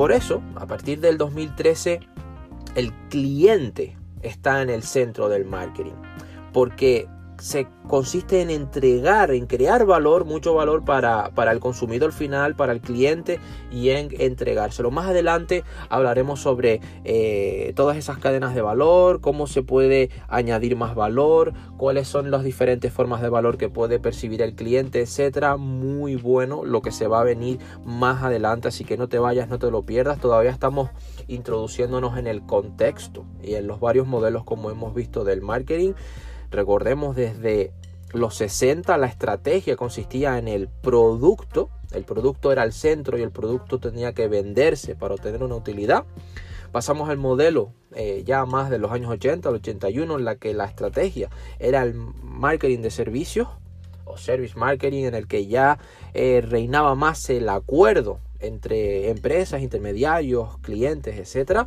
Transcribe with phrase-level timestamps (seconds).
[0.00, 2.00] por eso, a partir del 2013,
[2.74, 5.92] el cliente está en el centro del marketing.
[6.54, 7.06] Porque
[7.40, 12.72] se consiste en entregar, en crear valor, mucho valor para, para, el consumidor final, para
[12.72, 13.40] el cliente
[13.72, 14.90] y en entregárselo.
[14.90, 20.94] Más adelante hablaremos sobre eh, todas esas cadenas de valor, cómo se puede añadir más
[20.94, 25.56] valor, cuáles son las diferentes formas de valor que puede percibir el cliente, etcétera.
[25.56, 29.48] Muy bueno lo que se va a venir más adelante, así que no te vayas,
[29.48, 30.20] no te lo pierdas.
[30.20, 30.90] Todavía estamos
[31.26, 35.94] introduciéndonos en el contexto y en los varios modelos como hemos visto del marketing.
[36.50, 37.72] Recordemos desde
[38.12, 43.30] los 60 la estrategia consistía en el producto, el producto era el centro y el
[43.30, 46.04] producto tenía que venderse para obtener una utilidad.
[46.72, 50.54] Pasamos al modelo eh, ya más de los años 80, al 81, en la que
[50.54, 51.28] la estrategia
[51.58, 53.48] era el marketing de servicios
[54.04, 55.78] o service marketing, en el que ya
[56.14, 61.66] eh, reinaba más el acuerdo entre empresas, intermediarios, clientes, etcétera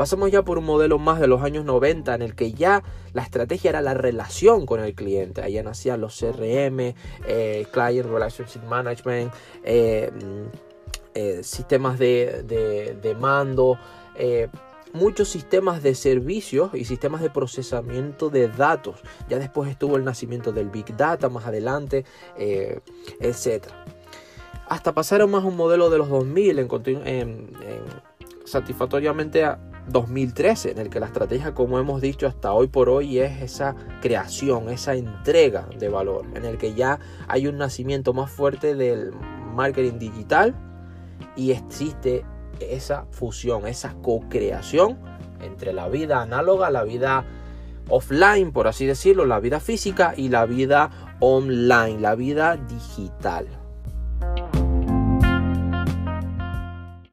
[0.00, 3.20] Pasamos ya por un modelo más de los años 90 en el que ya la
[3.20, 5.42] estrategia era la relación con el cliente.
[5.42, 6.94] Allá nacían los CRM,
[7.26, 9.30] eh, Client Relationship Management,
[9.62, 10.10] eh,
[11.12, 13.78] eh, sistemas de, mando
[14.94, 19.02] muchos sistemas de servicios y sistemas de procesamiento de datos.
[19.28, 22.06] Ya después estuvo el nacimiento del Big Data más adelante,
[22.38, 23.66] etc.
[24.66, 26.68] Hasta pasaron más un modelo de los 2000 en,
[27.04, 27.50] en,
[28.46, 33.18] satisfactoriamente a 2013, en el que la estrategia, como hemos dicho hasta hoy por hoy,
[33.18, 38.30] es esa creación, esa entrega de valor, en el que ya hay un nacimiento más
[38.30, 39.12] fuerte del
[39.54, 40.54] marketing digital
[41.36, 42.24] y existe
[42.60, 44.98] esa fusión, esa co-creación
[45.42, 47.24] entre la vida análoga, la vida
[47.88, 53.46] offline, por así decirlo, la vida física y la vida online, la vida digital.